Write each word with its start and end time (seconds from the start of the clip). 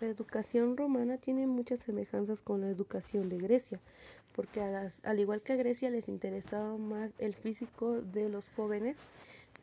La 0.00 0.08
educación 0.08 0.76
romana 0.76 1.16
tiene 1.16 1.46
muchas 1.46 1.80
semejanzas 1.80 2.42
con 2.42 2.60
la 2.60 2.68
educación 2.68 3.30
de 3.30 3.38
Grecia, 3.38 3.80
porque 4.34 4.60
al 4.60 5.20
igual 5.20 5.40
que 5.40 5.54
a 5.54 5.56
Grecia 5.56 5.88
les 5.88 6.08
interesaba 6.08 6.76
más 6.76 7.12
el 7.18 7.34
físico 7.34 8.02
de 8.02 8.28
los 8.28 8.50
jóvenes 8.50 8.98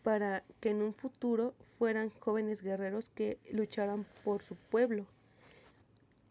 para 0.01 0.43
que 0.59 0.71
en 0.71 0.81
un 0.81 0.93
futuro 0.95 1.53
fueran 1.77 2.09
jóvenes 2.19 2.63
guerreros 2.63 3.09
que 3.09 3.37
lucharan 3.51 4.05
por 4.23 4.41
su 4.41 4.55
pueblo. 4.55 5.05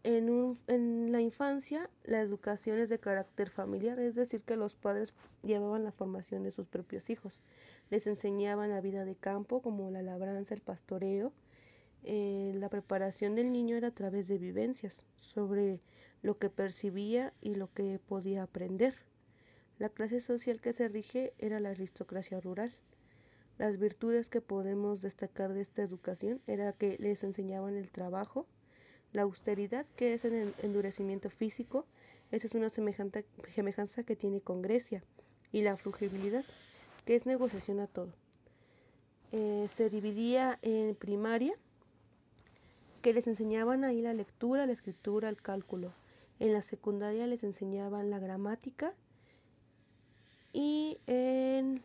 En, 0.03 0.57
en, 0.67 1.13
la 1.13 1.21
infancia, 1.21 1.89
la 2.03 2.19
educación 2.19 2.79
es 2.79 2.89
de 2.89 2.99
carácter 2.99 3.49
familiar, 3.49 3.99
es 3.99 4.15
decir, 4.15 4.41
que 4.41 4.57
los 4.57 4.75
padres 4.75 5.13
llevaban 5.43 5.85
la 5.85 5.93
formación 5.93 6.43
de 6.43 6.51
sus 6.51 6.67
propios 6.67 7.09
hijos. 7.09 7.41
Les 7.89 8.05
enseñaban 8.05 8.69
la 8.69 8.81
vida 8.81 9.05
de 9.05 9.15
campo, 9.15 9.61
como 9.61 9.89
la 9.91 10.01
labranza, 10.01 10.53
el 10.55 10.61
pastoreo. 10.61 11.31
Eh, 12.03 12.53
la 12.55 12.69
preparación 12.69 13.35
del 13.35 13.51
niño 13.51 13.77
era 13.77 13.89
a 13.89 13.95
través 13.95 14.27
de 14.27 14.37
vivencias 14.37 15.05
sobre 15.17 15.79
lo 16.21 16.37
que 16.37 16.49
percibía 16.49 17.33
y 17.41 17.55
lo 17.55 17.71
que 17.73 17.99
podía 17.99 18.43
aprender. 18.43 18.95
La 19.79 19.89
clase 19.89 20.19
social 20.21 20.61
que 20.61 20.73
se 20.73 20.87
rige 20.87 21.33
era 21.39 21.59
la 21.59 21.69
aristocracia 21.69 22.39
rural. 22.39 22.73
Las 23.57 23.77
virtudes 23.77 24.29
que 24.29 24.41
podemos 24.41 25.01
destacar 25.01 25.53
de 25.53 25.61
esta 25.61 25.81
educación 25.81 26.41
era 26.47 26.73
que 26.73 26.97
les 26.99 27.23
enseñaban 27.23 27.75
el 27.75 27.91
trabajo, 27.91 28.47
la 29.11 29.23
austeridad, 29.23 29.85
que 29.95 30.13
es 30.13 30.25
el 30.25 30.53
endurecimiento 30.63 31.29
físico, 31.29 31.85
esa 32.31 32.47
es 32.47 32.55
una 32.55 32.69
semejanza 32.69 34.03
que 34.03 34.15
tiene 34.15 34.41
con 34.41 34.61
Grecia, 34.61 35.03
y 35.51 35.61
la 35.61 35.77
frugibilidad, 35.77 36.43
que 37.05 37.15
es 37.15 37.25
negociación 37.25 37.79
a 37.79 37.87
todo. 37.87 38.11
Eh, 39.31 39.67
se 39.75 39.89
dividía 39.89 40.57
en 40.61 40.95
primaria, 40.95 41.53
que 43.03 43.13
les 43.13 43.27
enseñaban 43.27 43.83
ahí 43.83 44.01
la 44.01 44.13
lectura, 44.13 44.65
la 44.65 44.71
escritura, 44.71 45.27
el 45.29 45.39
cálculo. 45.39 45.91
En 46.39 46.53
la 46.53 46.61
secundaria 46.61 47.27
les 47.27 47.43
enseñaban 47.43 48.09
la 48.09 48.17
gramática 48.17 48.93
y 50.53 50.97
en 51.05 51.81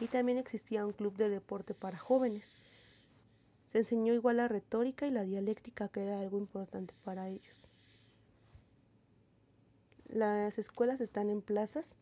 y 0.00 0.06
también 0.06 0.38
existía 0.38 0.86
un 0.86 0.92
club 0.92 1.16
de 1.16 1.28
deporte 1.28 1.74
para 1.74 1.98
jóvenes. 1.98 2.46
Se 3.66 3.78
enseñó 3.78 4.14
igual 4.14 4.36
la 4.36 4.46
retórica 4.46 5.08
y 5.08 5.10
la 5.10 5.24
dialéctica, 5.24 5.88
que 5.88 6.04
era 6.04 6.20
algo 6.20 6.38
importante 6.38 6.94
para 7.04 7.28
ellos. 7.28 7.66
Las 10.06 10.58
escuelas 10.58 11.00
están 11.00 11.28
en 11.28 11.42
plazas 11.42 11.96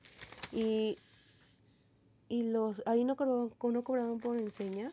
y, 0.53 0.99
y 2.29 2.43
los 2.43 2.83
ahí 2.85 3.05
no 3.05 3.17
cobraban, 3.17 3.51
no 3.73 3.83
cobraban 3.83 4.21
por 4.21 4.37
enseñar, 4.37 4.93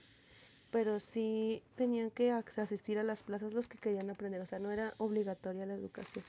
pero 0.74 1.00
sí 1.00 1.62
tenían 1.76 2.10
que 2.10 2.32
asistir 2.32 2.98
a 2.98 3.04
las 3.04 3.22
plazas 3.22 3.54
los 3.54 3.68
que 3.68 3.78
querían 3.78 4.10
aprender, 4.10 4.42
o 4.42 4.48
sea, 4.48 4.58
no 4.58 4.72
era 4.72 4.96
obligatoria 4.98 5.68
la 5.68 5.76
educación. 5.76 6.26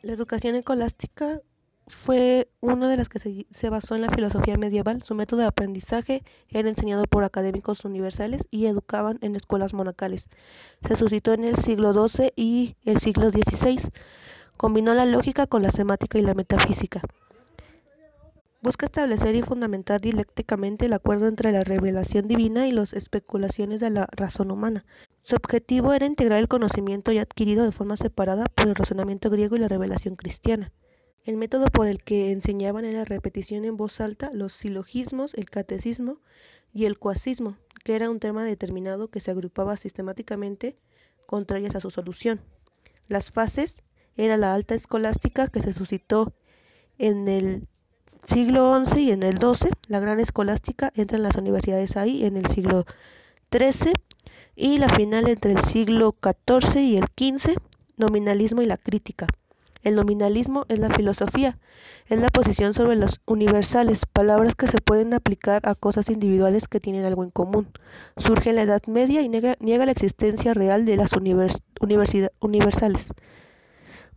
La 0.00 0.14
educación 0.14 0.54
escolástica 0.54 1.42
fue 1.86 2.48
una 2.60 2.88
de 2.88 2.96
las 2.96 3.10
que 3.10 3.18
se, 3.18 3.70
basó 3.70 3.94
en 3.94 4.00
la 4.00 4.08
filosofía 4.08 4.56
medieval. 4.56 5.02
Su 5.02 5.14
método 5.14 5.40
de 5.40 5.46
aprendizaje 5.46 6.22
era 6.48 6.70
enseñado 6.70 7.04
por 7.04 7.24
académicos 7.24 7.84
universales 7.84 8.48
y 8.50 8.66
educaban 8.66 9.18
en 9.20 9.36
escuelas 9.36 9.74
monacales. 9.74 10.30
Se 10.86 10.96
suscitó 10.96 11.34
en 11.34 11.44
el 11.44 11.56
siglo 11.56 11.92
XII 11.92 12.32
y 12.36 12.76
el 12.86 13.00
siglo 13.00 13.30
XVI. 13.30 13.90
Combinó 14.56 14.94
la 14.94 15.04
lógica 15.04 15.46
con 15.46 15.62
la 15.62 15.70
semática 15.70 16.18
y 16.18 16.22
la 16.22 16.32
metafísica. 16.32 17.02
Busca 18.60 18.86
establecer 18.86 19.36
y 19.36 19.42
fundamentar 19.42 20.00
dialécticamente 20.00 20.86
el 20.86 20.92
acuerdo 20.92 21.28
entre 21.28 21.52
la 21.52 21.62
revelación 21.62 22.26
divina 22.26 22.66
y 22.66 22.72
las 22.72 22.92
especulaciones 22.92 23.80
de 23.80 23.90
la 23.90 24.08
razón 24.10 24.50
humana. 24.50 24.84
Su 25.22 25.36
objetivo 25.36 25.92
era 25.92 26.06
integrar 26.06 26.40
el 26.40 26.48
conocimiento 26.48 27.12
ya 27.12 27.22
adquirido 27.22 27.64
de 27.64 27.70
forma 27.70 27.96
separada 27.96 28.46
por 28.46 28.66
el 28.66 28.74
razonamiento 28.74 29.30
griego 29.30 29.54
y 29.54 29.60
la 29.60 29.68
revelación 29.68 30.16
cristiana. 30.16 30.72
El 31.24 31.36
método 31.36 31.66
por 31.66 31.86
el 31.86 32.02
que 32.02 32.32
enseñaban 32.32 32.84
era 32.84 32.98
la 32.98 33.04
repetición 33.04 33.64
en 33.64 33.76
voz 33.76 34.00
alta, 34.00 34.30
los 34.32 34.54
silogismos, 34.54 35.34
el 35.34 35.48
catecismo 35.48 36.20
y 36.72 36.86
el 36.86 36.98
cuasismo, 36.98 37.58
que 37.84 37.94
era 37.94 38.10
un 38.10 38.18
tema 38.18 38.42
determinado 38.42 39.06
que 39.08 39.20
se 39.20 39.30
agrupaba 39.30 39.76
sistemáticamente 39.76 40.76
contrarias 41.26 41.76
a 41.76 41.80
su 41.80 41.92
solución. 41.92 42.40
Las 43.06 43.30
fases 43.30 43.82
era 44.16 44.36
la 44.36 44.52
alta 44.52 44.74
escolástica 44.74 45.46
que 45.46 45.62
se 45.62 45.72
suscitó 45.72 46.34
en 46.98 47.28
el 47.28 47.68
siglo 48.24 48.84
XI 48.84 49.00
y 49.00 49.10
en 49.12 49.22
el 49.22 49.38
XII, 49.38 49.70
la 49.88 50.00
gran 50.00 50.20
escolástica 50.20 50.92
entra 50.94 51.16
en 51.16 51.22
las 51.22 51.36
universidades 51.36 51.96
ahí 51.96 52.24
en 52.24 52.36
el 52.36 52.46
siglo 52.46 52.84
XIII 53.52 53.92
y 54.56 54.78
la 54.78 54.88
final 54.88 55.28
entre 55.28 55.52
el 55.52 55.62
siglo 55.62 56.16
XIV 56.22 56.80
y 56.80 56.96
el 56.96 57.04
XV, 57.04 57.56
nominalismo 57.96 58.62
y 58.62 58.66
la 58.66 58.76
crítica. 58.76 59.26
El 59.82 59.94
nominalismo 59.94 60.64
es 60.68 60.80
la 60.80 60.90
filosofía, 60.90 61.58
es 62.08 62.20
la 62.20 62.28
posición 62.30 62.74
sobre 62.74 62.96
los 62.96 63.20
universales, 63.26 64.06
palabras 64.06 64.56
que 64.56 64.66
se 64.66 64.80
pueden 64.80 65.14
aplicar 65.14 65.62
a 65.68 65.76
cosas 65.76 66.10
individuales 66.10 66.66
que 66.66 66.80
tienen 66.80 67.04
algo 67.04 67.22
en 67.22 67.30
común. 67.30 67.68
Surge 68.16 68.50
en 68.50 68.56
la 68.56 68.62
Edad 68.62 68.82
Media 68.86 69.22
y 69.22 69.28
niega, 69.28 69.56
la 69.60 69.92
existencia 69.92 70.52
real 70.52 70.84
de 70.84 70.96
las 70.96 71.12
universales, 71.12 73.10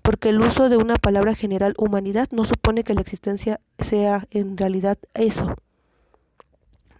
porque 0.01 0.29
el 0.29 0.41
uso 0.41 0.69
de 0.69 0.77
una 0.77 0.95
palabra 0.95 1.35
general 1.35 1.73
humanidad 1.77 2.29
no 2.31 2.45
supone 2.45 2.83
que 2.83 2.93
la 2.93 3.01
existencia 3.01 3.59
sea 3.79 4.27
en 4.31 4.57
realidad 4.57 4.97
eso. 5.13 5.55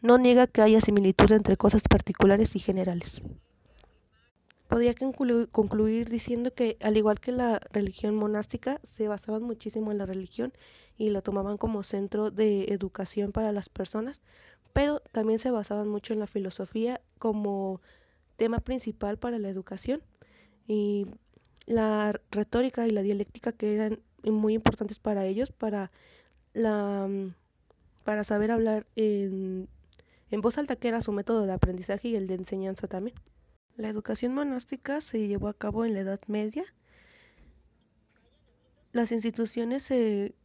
No 0.01 0.17
niega 0.17 0.47
que 0.47 0.61
haya 0.61 0.81
similitud 0.81 1.31
entre 1.31 1.57
cosas 1.57 1.83
particulares 1.87 2.55
y 2.55 2.59
generales. 2.59 3.21
Podría 4.67 4.95
concluir 4.95 6.09
diciendo 6.09 6.53
que 6.53 6.77
al 6.81 6.95
igual 6.95 7.19
que 7.19 7.33
la 7.33 7.59
religión 7.71 8.15
monástica, 8.15 8.79
se 8.83 9.07
basaban 9.09 9.43
muchísimo 9.43 9.91
en 9.91 9.97
la 9.97 10.05
religión 10.05 10.53
y 10.97 11.09
la 11.09 11.21
tomaban 11.21 11.57
como 11.57 11.83
centro 11.83 12.31
de 12.31 12.65
educación 12.73 13.33
para 13.33 13.51
las 13.51 13.67
personas, 13.67 14.21
pero 14.71 15.01
también 15.11 15.39
se 15.39 15.51
basaban 15.51 15.89
mucho 15.89 16.13
en 16.13 16.19
la 16.19 16.27
filosofía 16.27 17.01
como 17.19 17.81
tema 18.37 18.59
principal 18.59 19.17
para 19.17 19.39
la 19.39 19.49
educación 19.49 20.01
y 20.67 21.05
la 21.65 22.19
retórica 22.31 22.87
y 22.87 22.91
la 22.91 23.01
dialéctica 23.01 23.51
que 23.51 23.75
eran 23.75 23.99
muy 24.23 24.53
importantes 24.53 24.99
para 24.99 25.25
ellos 25.25 25.51
para 25.51 25.91
la 26.53 27.09
para 28.03 28.23
saber 28.23 28.51
hablar 28.51 28.87
en, 28.95 29.69
en 30.31 30.41
voz 30.41 30.57
alta 30.57 30.75
que 30.75 30.87
era 30.87 31.01
su 31.01 31.11
método 31.11 31.45
de 31.45 31.53
aprendizaje 31.53 32.09
y 32.09 32.15
el 32.15 32.27
de 32.27 32.35
enseñanza 32.35 32.87
también. 32.87 33.15
La 33.77 33.89
educación 33.89 34.33
monástica 34.33 35.01
se 35.01 35.27
llevó 35.27 35.47
a 35.47 35.53
cabo 35.53 35.85
en 35.85 35.93
la 35.93 36.01
Edad 36.01 36.19
Media. 36.27 36.65
Las 38.91 39.11
instituciones 39.11 39.83
se 39.83 40.35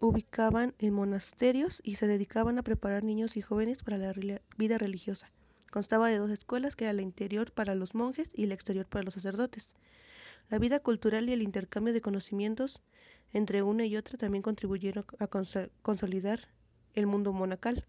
ubicaban 0.00 0.74
en 0.78 0.94
monasterios 0.94 1.80
y 1.82 1.96
se 1.96 2.06
dedicaban 2.06 2.58
a 2.58 2.62
preparar 2.62 3.02
niños 3.02 3.36
y 3.36 3.42
jóvenes 3.42 3.82
para 3.82 3.98
la 3.98 4.12
vida 4.56 4.78
religiosa. 4.78 5.32
Constaba 5.70 6.08
de 6.08 6.18
dos 6.18 6.30
escuelas, 6.30 6.76
que 6.76 6.84
era 6.84 6.92
la 6.92 7.02
interior 7.02 7.50
para 7.52 7.74
los 7.74 7.94
monjes 7.94 8.30
y 8.34 8.46
la 8.46 8.54
exterior 8.54 8.86
para 8.86 9.04
los 9.04 9.14
sacerdotes. 9.14 9.74
La 10.48 10.58
vida 10.58 10.80
cultural 10.80 11.28
y 11.28 11.32
el 11.32 11.42
intercambio 11.42 11.92
de 11.92 12.00
conocimientos 12.00 12.82
entre 13.32 13.62
una 13.62 13.84
y 13.84 13.96
otra 13.96 14.16
también 14.16 14.42
contribuyeron 14.42 15.04
a 15.18 15.26
consolidar 15.82 16.48
el 16.94 17.06
mundo 17.06 17.32
monacal. 17.32 17.86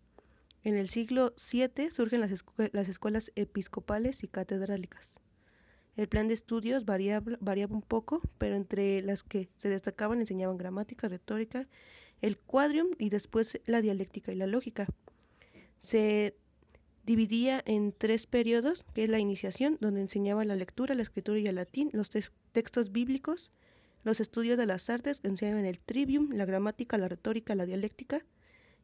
En 0.63 0.75
el 0.75 0.89
siglo 0.89 1.33
VII 1.51 1.91
surgen 1.91 2.19
las, 2.19 2.31
escuelas 2.89 3.31
episcopales 3.35 4.23
y 4.23 4.27
catedrálicas. 4.27 5.19
El 5.95 6.07
plan 6.07 6.27
de 6.27 6.33
estudios 6.33 6.85
variaba, 6.85 7.37
variaba, 7.39 7.75
un 7.75 7.81
poco, 7.81 8.21
pero 8.37 8.55
entre 8.55 9.01
las 9.01 9.23
que 9.23 9.49
se 9.57 9.69
destacaban 9.69 10.19
enseñaban 10.19 10.57
gramática, 10.57 11.07
retórica, 11.07 11.67
el 12.21 12.37
quadrium 12.37 12.89
y 12.97 13.09
después 13.09 13.61
la 13.65 13.81
dialéctica 13.81 14.31
y 14.31 14.35
la 14.35 14.47
lógica. 14.47 14.87
Se 15.79 16.35
dividía 17.07 17.63
en 17.65 17.93
tres 17.93 18.27
periodos, 18.27 18.85
que 18.93 19.05
es 19.05 19.09
la 19.09 19.17
iniciación, 19.17 19.77
donde 19.79 20.01
enseñaba 20.01 20.43
la 20.43 20.57
lectura, 20.57 20.93
la 20.93 21.01
escritura 21.01 21.39
y 21.39 21.47
el 21.47 21.55
latín, 21.55 21.89
los 21.93 22.11
textos 22.51 22.91
bíblicos, 22.91 23.49
los 24.03 24.19
estudios 24.19 24.57
de 24.57 24.65
las 24.65 24.89
artes, 24.89 25.21
enseñaban 25.23 25.65
el 25.65 25.79
trivium, 25.79 26.31
la 26.33 26.43
gramática, 26.43 26.97
la 26.97 27.07
retórica, 27.07 27.55
la 27.55 27.65
dialéctica, 27.65 28.25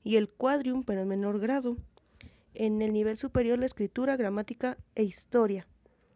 y 0.06 0.15
el 0.15 0.30
quadrium, 0.30 0.83
pero 0.83 1.01
en 1.01 1.09
menor 1.09 1.39
grado. 1.39 1.75
En 2.53 2.81
el 2.81 2.94
nivel 2.94 3.18
superior 3.18 3.59
la 3.59 3.65
escritura, 3.65 4.15
gramática 4.15 4.77
e 4.95 5.03
historia 5.03 5.68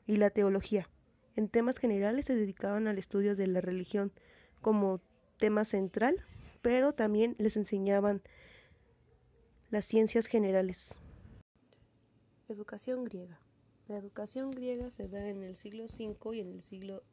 y 0.06 0.16
la 0.16 0.30
teología. 0.30 0.90
En 1.36 1.50
temas 1.50 1.78
generales 1.78 2.26
se 2.26 2.36
dedicaban 2.36 2.88
al 2.88 2.98
estudio 2.98 3.36
de 3.36 3.48
la 3.48 3.60
religión 3.60 4.14
como 4.62 5.02
tema 5.38 5.66
central, 5.66 6.24
pero 6.62 6.94
también 6.94 7.36
les 7.38 7.58
enseñaban 7.58 8.22
las 9.72 9.86
ciencias 9.86 10.28
generales. 10.28 10.96
Educación 12.50 13.04
griega. 13.04 13.42
La 13.90 13.98
educación 13.98 14.52
griega 14.52 14.90
se 14.90 15.10
da 15.10 15.28
en 15.28 15.44
el 15.44 15.58
siglo 15.58 15.84
V 15.84 16.38
y 16.38 16.40
en 16.40 16.54
el 16.54 16.62
siglo 16.62 17.04